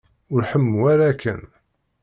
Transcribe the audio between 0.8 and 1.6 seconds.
ara akken.